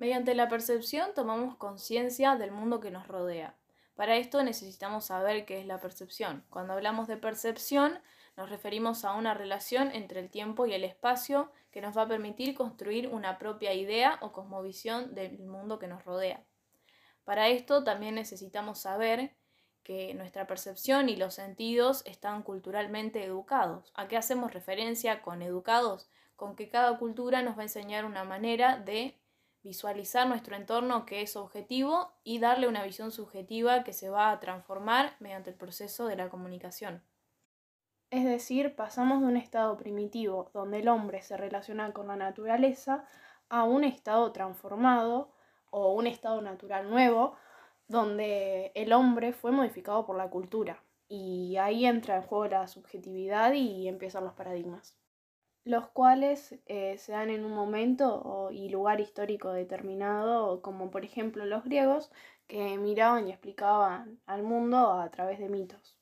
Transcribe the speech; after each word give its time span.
Mediante 0.00 0.34
la 0.34 0.48
percepción 0.48 1.10
tomamos 1.14 1.56
conciencia 1.56 2.34
del 2.34 2.52
mundo 2.52 2.80
que 2.80 2.90
nos 2.90 3.06
rodea. 3.06 3.54
Para 3.94 4.16
esto 4.16 4.42
necesitamos 4.42 5.04
saber 5.04 5.44
qué 5.44 5.60
es 5.60 5.66
la 5.66 5.78
percepción. 5.78 6.42
Cuando 6.48 6.72
hablamos 6.72 7.06
de 7.06 7.18
percepción, 7.18 8.00
nos 8.34 8.48
referimos 8.48 9.04
a 9.04 9.12
una 9.12 9.34
relación 9.34 9.90
entre 9.92 10.20
el 10.20 10.30
tiempo 10.30 10.64
y 10.64 10.72
el 10.72 10.84
espacio 10.84 11.52
que 11.70 11.82
nos 11.82 11.98
va 11.98 12.02
a 12.02 12.08
permitir 12.08 12.54
construir 12.54 13.08
una 13.08 13.36
propia 13.38 13.74
idea 13.74 14.18
o 14.22 14.32
cosmovisión 14.32 15.14
del 15.14 15.38
mundo 15.40 15.78
que 15.78 15.86
nos 15.86 16.02
rodea. 16.02 16.42
Para 17.24 17.48
esto 17.48 17.84
también 17.84 18.14
necesitamos 18.14 18.78
saber 18.78 19.34
que 19.82 20.14
nuestra 20.14 20.46
percepción 20.46 21.10
y 21.10 21.16
los 21.16 21.34
sentidos 21.34 22.02
están 22.06 22.42
culturalmente 22.42 23.22
educados. 23.22 23.92
¿A 23.94 24.08
qué 24.08 24.16
hacemos 24.16 24.54
referencia 24.54 25.20
con 25.20 25.42
educados? 25.42 26.08
Con 26.36 26.56
que 26.56 26.70
cada 26.70 26.96
cultura 26.96 27.42
nos 27.42 27.58
va 27.58 27.60
a 27.60 27.64
enseñar 27.64 28.06
una 28.06 28.24
manera 28.24 28.78
de 28.78 29.19
visualizar 29.62 30.26
nuestro 30.26 30.56
entorno 30.56 31.06
que 31.06 31.22
es 31.22 31.36
objetivo 31.36 32.12
y 32.24 32.38
darle 32.38 32.68
una 32.68 32.84
visión 32.84 33.12
subjetiva 33.12 33.84
que 33.84 33.92
se 33.92 34.10
va 34.10 34.30
a 34.30 34.40
transformar 34.40 35.16
mediante 35.20 35.50
el 35.50 35.56
proceso 35.56 36.06
de 36.06 36.16
la 36.16 36.28
comunicación. 36.28 37.02
Es 38.10 38.24
decir, 38.24 38.74
pasamos 38.74 39.20
de 39.20 39.26
un 39.28 39.36
estado 39.36 39.76
primitivo, 39.76 40.50
donde 40.52 40.80
el 40.80 40.88
hombre 40.88 41.22
se 41.22 41.36
relaciona 41.36 41.92
con 41.92 42.08
la 42.08 42.16
naturaleza, 42.16 43.04
a 43.48 43.64
un 43.64 43.84
estado 43.84 44.32
transformado 44.32 45.32
o 45.70 45.92
un 45.92 46.06
estado 46.06 46.40
natural 46.40 46.90
nuevo, 46.90 47.36
donde 47.86 48.72
el 48.74 48.92
hombre 48.92 49.32
fue 49.32 49.52
modificado 49.52 50.06
por 50.06 50.16
la 50.16 50.30
cultura. 50.30 50.82
Y 51.08 51.56
ahí 51.56 51.86
entra 51.86 52.16
en 52.16 52.22
juego 52.22 52.46
la 52.46 52.68
subjetividad 52.68 53.52
y 53.52 53.88
empiezan 53.88 54.24
los 54.24 54.34
paradigmas, 54.34 54.96
los 55.64 55.88
cuales 55.90 56.58
eh, 56.66 56.96
se 56.98 57.12
dan 57.12 57.30
en 57.30 57.44
un 57.44 57.52
momento 57.52 58.48
y 58.52 58.68
lugar 58.70 59.00
histórico 59.00 59.52
determinado, 59.52 60.62
como 60.62 60.90
por 60.90 61.04
ejemplo 61.04 61.44
los 61.44 61.64
griegos, 61.64 62.10
que 62.46 62.78
miraban 62.78 63.28
y 63.28 63.30
explicaban 63.30 64.20
al 64.26 64.42
mundo 64.42 64.92
a 64.92 65.10
través 65.10 65.38
de 65.38 65.48
mitos. 65.48 65.96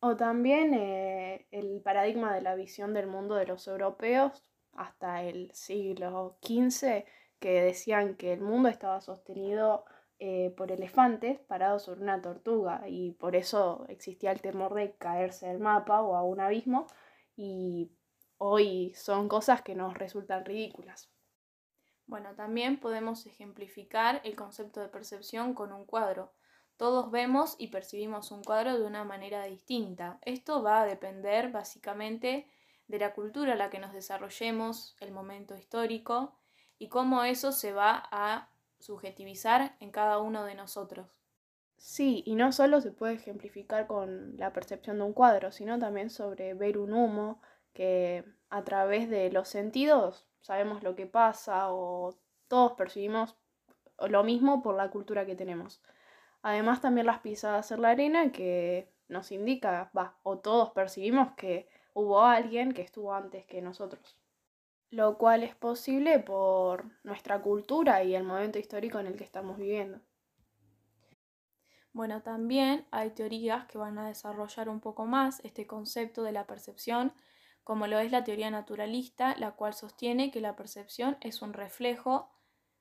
O 0.00 0.16
también 0.16 0.74
eh, 0.74 1.46
el 1.50 1.80
paradigma 1.82 2.32
de 2.34 2.42
la 2.42 2.54
visión 2.54 2.94
del 2.94 3.08
mundo 3.08 3.34
de 3.34 3.46
los 3.46 3.66
europeos 3.66 4.44
hasta 4.72 5.24
el 5.24 5.50
siglo 5.52 6.38
XV, 6.40 7.04
que 7.40 7.62
decían 7.62 8.16
que 8.16 8.32
el 8.32 8.40
mundo 8.40 8.68
estaba 8.68 9.00
sostenido 9.00 9.84
eh, 10.20 10.52
por 10.56 10.72
elefantes 10.72 11.40
parados 11.40 11.84
sobre 11.84 12.02
una 12.02 12.20
tortuga 12.20 12.82
y 12.88 13.12
por 13.12 13.36
eso 13.36 13.86
existía 13.88 14.32
el 14.32 14.40
temor 14.40 14.74
de 14.74 14.92
caerse 14.96 15.46
del 15.48 15.60
mapa 15.60 16.02
o 16.02 16.16
a 16.16 16.22
un 16.24 16.40
abismo 16.40 16.86
y 17.36 17.92
hoy 18.38 18.94
son 18.94 19.28
cosas 19.28 19.62
que 19.62 19.74
nos 19.74 19.94
resultan 19.94 20.44
ridículas. 20.44 21.10
Bueno, 22.06 22.34
también 22.34 22.80
podemos 22.80 23.26
ejemplificar 23.26 24.22
el 24.24 24.34
concepto 24.34 24.80
de 24.80 24.88
percepción 24.88 25.52
con 25.52 25.72
un 25.72 25.84
cuadro. 25.84 26.32
Todos 26.78 27.10
vemos 27.10 27.56
y 27.58 27.68
percibimos 27.68 28.30
un 28.30 28.42
cuadro 28.42 28.78
de 28.78 28.86
una 28.86 29.04
manera 29.04 29.44
distinta. 29.44 30.18
Esto 30.22 30.62
va 30.62 30.82
a 30.82 30.86
depender 30.86 31.50
básicamente 31.50 32.48
de 32.86 32.98
la 32.98 33.12
cultura 33.12 33.52
a 33.52 33.56
la 33.56 33.68
que 33.68 33.78
nos 33.78 33.92
desarrollemos, 33.92 34.96
el 35.00 35.12
momento 35.12 35.54
histórico 35.54 36.38
y 36.78 36.88
cómo 36.88 37.24
eso 37.24 37.52
se 37.52 37.72
va 37.72 38.08
a 38.10 38.48
subjetivizar 38.78 39.76
en 39.80 39.90
cada 39.90 40.18
uno 40.18 40.44
de 40.44 40.54
nosotros. 40.54 41.08
Sí, 41.76 42.22
y 42.26 42.34
no 42.34 42.52
solo 42.52 42.80
se 42.80 42.90
puede 42.90 43.14
ejemplificar 43.14 43.86
con 43.86 44.36
la 44.36 44.52
percepción 44.52 44.98
de 44.98 45.04
un 45.04 45.12
cuadro, 45.12 45.52
sino 45.52 45.78
también 45.78 46.10
sobre 46.10 46.54
ver 46.54 46.78
un 46.78 46.92
humo, 46.92 47.40
que 47.72 48.24
a 48.50 48.64
través 48.64 49.08
de 49.10 49.30
los 49.30 49.48
sentidos 49.48 50.26
sabemos 50.40 50.82
lo 50.82 50.94
que 50.94 51.06
pasa 51.06 51.72
o 51.72 52.14
todos 52.48 52.72
percibimos 52.72 53.36
lo 54.08 54.24
mismo 54.24 54.62
por 54.62 54.76
la 54.76 54.90
cultura 54.90 55.26
que 55.26 55.36
tenemos. 55.36 55.82
Además 56.42 56.80
también 56.80 57.06
las 57.06 57.20
pisadas 57.20 57.70
en 57.72 57.82
la 57.82 57.90
arena 57.90 58.32
que 58.32 58.92
nos 59.08 59.32
indica, 59.32 59.90
va, 59.96 60.18
o 60.22 60.38
todos 60.38 60.70
percibimos 60.70 61.32
que 61.36 61.68
hubo 61.94 62.22
alguien 62.22 62.72
que 62.72 62.82
estuvo 62.82 63.12
antes 63.12 63.44
que 63.46 63.60
nosotros 63.60 64.18
lo 64.90 65.18
cual 65.18 65.42
es 65.42 65.54
posible 65.54 66.18
por 66.18 66.86
nuestra 67.04 67.40
cultura 67.42 68.02
y 68.04 68.14
el 68.14 68.24
momento 68.24 68.58
histórico 68.58 68.98
en 68.98 69.06
el 69.06 69.16
que 69.16 69.24
estamos 69.24 69.58
viviendo. 69.58 70.00
Bueno, 71.92 72.22
también 72.22 72.86
hay 72.90 73.10
teorías 73.10 73.66
que 73.66 73.78
van 73.78 73.98
a 73.98 74.06
desarrollar 74.06 74.68
un 74.68 74.80
poco 74.80 75.04
más 75.04 75.40
este 75.44 75.66
concepto 75.66 76.22
de 76.22 76.32
la 76.32 76.46
percepción, 76.46 77.12
como 77.68 77.86
lo 77.86 77.98
es 77.98 78.10
la 78.10 78.24
teoría 78.24 78.50
naturalista, 78.50 79.36
la 79.36 79.50
cual 79.50 79.74
sostiene 79.74 80.30
que 80.30 80.40
la 80.40 80.56
percepción 80.56 81.18
es 81.20 81.42
un 81.42 81.52
reflejo 81.52 82.30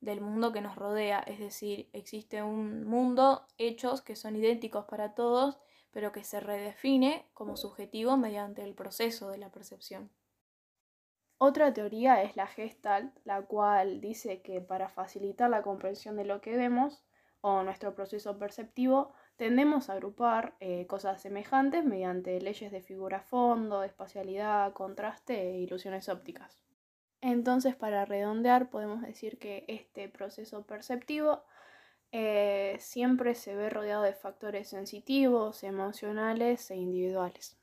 del 0.00 0.20
mundo 0.20 0.52
que 0.52 0.60
nos 0.60 0.76
rodea, 0.76 1.18
es 1.18 1.40
decir, 1.40 1.90
existe 1.92 2.44
un 2.44 2.86
mundo, 2.86 3.44
hechos 3.58 4.02
que 4.02 4.14
son 4.14 4.36
idénticos 4.36 4.84
para 4.84 5.16
todos, 5.16 5.58
pero 5.90 6.12
que 6.12 6.22
se 6.22 6.38
redefine 6.38 7.28
como 7.34 7.56
subjetivo 7.56 8.16
mediante 8.16 8.62
el 8.62 8.76
proceso 8.76 9.30
de 9.30 9.38
la 9.38 9.50
percepción. 9.50 10.12
Otra 11.38 11.74
teoría 11.74 12.22
es 12.22 12.36
la 12.36 12.46
Gestalt, 12.46 13.12
la 13.24 13.42
cual 13.42 14.00
dice 14.00 14.42
que 14.42 14.60
para 14.60 14.88
facilitar 14.88 15.50
la 15.50 15.62
comprensión 15.62 16.14
de 16.14 16.24
lo 16.24 16.40
que 16.40 16.56
vemos 16.56 17.02
o 17.40 17.62
nuestro 17.62 17.94
proceso 17.94 18.38
perceptivo, 18.38 19.12
tendemos 19.36 19.88
a 19.88 19.94
agrupar 19.94 20.54
eh, 20.60 20.86
cosas 20.86 21.20
semejantes 21.20 21.84
mediante 21.84 22.40
leyes 22.40 22.72
de 22.72 22.82
figura-fondo, 22.82 23.84
espacialidad, 23.84 24.72
contraste 24.72 25.40
e 25.40 25.58
ilusiones 25.58 26.08
ópticas. 26.08 26.60
Entonces, 27.20 27.74
para 27.76 28.04
redondear, 28.04 28.70
podemos 28.70 29.02
decir 29.02 29.38
que 29.38 29.64
este 29.68 30.08
proceso 30.08 30.64
perceptivo 30.66 31.44
eh, 32.12 32.76
siempre 32.78 33.34
se 33.34 33.54
ve 33.54 33.70
rodeado 33.70 34.02
de 34.02 34.14
factores 34.14 34.68
sensitivos, 34.68 35.62
emocionales 35.62 36.70
e 36.70 36.76
individuales. 36.76 37.58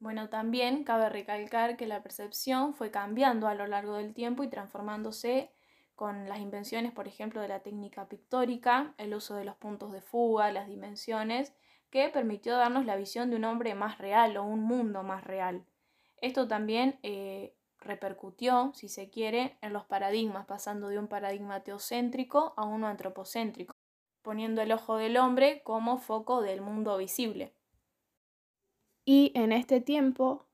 Bueno, 0.00 0.28
también 0.28 0.84
cabe 0.84 1.08
recalcar 1.08 1.76
que 1.76 1.86
la 1.86 2.02
percepción 2.02 2.74
fue 2.74 2.90
cambiando 2.90 3.46
a 3.46 3.54
lo 3.54 3.66
largo 3.66 3.96
del 3.96 4.12
tiempo 4.12 4.42
y 4.42 4.48
transformándose 4.48 5.50
con 5.94 6.28
las 6.28 6.40
invenciones, 6.40 6.92
por 6.92 7.06
ejemplo, 7.06 7.40
de 7.40 7.48
la 7.48 7.60
técnica 7.60 8.08
pictórica, 8.08 8.94
el 8.98 9.14
uso 9.14 9.36
de 9.36 9.44
los 9.44 9.56
puntos 9.56 9.92
de 9.92 10.00
fuga, 10.00 10.50
las 10.52 10.68
dimensiones, 10.68 11.54
que 11.90 12.08
permitió 12.08 12.56
darnos 12.56 12.84
la 12.84 12.96
visión 12.96 13.30
de 13.30 13.36
un 13.36 13.44
hombre 13.44 13.74
más 13.74 13.98
real 13.98 14.36
o 14.36 14.44
un 14.44 14.62
mundo 14.62 15.02
más 15.02 15.22
real. 15.22 15.64
Esto 16.20 16.48
también 16.48 16.98
eh, 17.02 17.54
repercutió, 17.78 18.72
si 18.74 18.88
se 18.88 19.10
quiere, 19.10 19.56
en 19.60 19.72
los 19.72 19.84
paradigmas, 19.84 20.46
pasando 20.46 20.88
de 20.88 20.98
un 20.98 21.06
paradigma 21.06 21.60
teocéntrico 21.62 22.54
a 22.56 22.64
uno 22.64 22.88
antropocéntrico, 22.88 23.74
poniendo 24.22 24.62
el 24.62 24.72
ojo 24.72 24.96
del 24.96 25.16
hombre 25.16 25.62
como 25.62 25.98
foco 25.98 26.42
del 26.42 26.60
mundo 26.60 26.96
visible. 26.96 27.54
Y 29.04 29.32
en 29.34 29.52
este 29.52 29.80
tiempo 29.80 30.46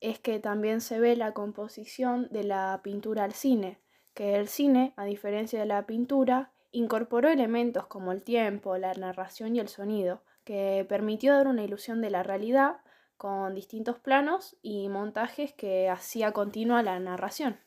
es 0.00 0.18
que 0.20 0.38
también 0.38 0.80
se 0.80 1.00
ve 1.00 1.16
la 1.16 1.34
composición 1.34 2.28
de 2.30 2.44
la 2.44 2.80
pintura 2.82 3.24
al 3.24 3.32
cine, 3.32 3.80
que 4.16 4.34
el 4.36 4.48
cine, 4.48 4.94
a 4.96 5.04
diferencia 5.04 5.60
de 5.60 5.66
la 5.66 5.84
pintura, 5.86 6.50
incorporó 6.72 7.28
elementos 7.28 7.86
como 7.86 8.12
el 8.12 8.22
tiempo, 8.22 8.78
la 8.78 8.94
narración 8.94 9.54
y 9.54 9.60
el 9.60 9.68
sonido, 9.68 10.22
que 10.42 10.86
permitió 10.88 11.34
dar 11.34 11.46
una 11.46 11.62
ilusión 11.62 12.00
de 12.00 12.08
la 12.08 12.22
realidad 12.22 12.78
con 13.18 13.54
distintos 13.54 13.98
planos 13.98 14.56
y 14.62 14.88
montajes 14.88 15.52
que 15.52 15.90
hacía 15.90 16.32
continua 16.32 16.82
la 16.82 16.98
narración. 16.98 17.60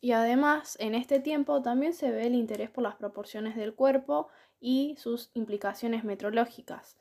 Y 0.00 0.12
además, 0.12 0.76
en 0.78 0.94
este 0.94 1.18
tiempo 1.18 1.60
también 1.60 1.92
se 1.92 2.12
ve 2.12 2.28
el 2.28 2.36
interés 2.36 2.70
por 2.70 2.84
las 2.84 2.94
proporciones 2.94 3.56
del 3.56 3.74
cuerpo 3.74 4.28
y 4.60 4.94
sus 4.96 5.32
implicaciones 5.34 6.04
metrológicas, 6.04 6.96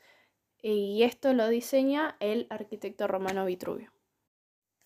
y 0.64 1.04
esto 1.04 1.32
lo 1.34 1.48
diseña 1.48 2.18
el 2.20 2.48
arquitecto 2.50 3.06
romano 3.08 3.46
Vitruvio. 3.46 3.92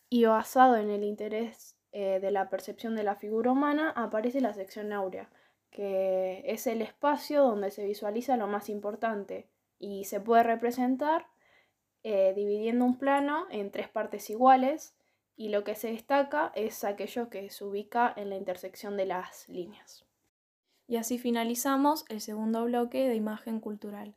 Y 0.10 0.26
basado 0.26 0.76
en 0.76 0.90
el 0.90 1.06
interés 1.06 1.78
eh, 1.92 2.20
de 2.20 2.32
la 2.32 2.50
percepción 2.50 2.96
de 2.96 3.04
la 3.04 3.16
figura 3.16 3.52
humana, 3.52 3.92
aparece 3.96 4.42
la 4.42 4.54
sección 4.54 4.94
áurea, 4.94 5.30
que 5.70 6.44
es 6.46 6.68
el 6.68 6.82
espacio 6.82 7.44
donde 7.44 7.72
se 7.72 7.86
visualiza 7.86 8.38
lo 8.38 8.48
más 8.48 8.70
importante 8.70 9.48
y 9.78 10.06
se 10.06 10.20
puede 10.20 10.44
representar 10.44 11.28
eh, 12.04 12.34
dividiendo 12.36 12.86
un 12.86 12.98
plano 12.98 13.46
en 13.52 13.72
tres 13.72 13.88
partes 13.88 14.30
iguales 14.30 14.96
y 15.36 15.50
lo 15.50 15.64
que 15.64 15.76
se 15.76 15.92
destaca 15.92 16.52
es 16.56 16.84
aquello 16.84 17.30
que 17.30 17.50
se 17.50 17.64
ubica 17.64 18.14
en 18.16 18.30
la 18.30 18.38
intersección 18.38 18.98
de 18.98 19.06
las 19.06 19.48
líneas. 19.50 20.06
Y 20.88 20.98
así 20.98 21.18
finalizamos 21.20 22.06
el 22.10 22.22
segundo 22.22 22.66
bloque 22.66 23.08
de 23.08 23.16
imagen 23.16 23.60
cultural. 23.60 24.16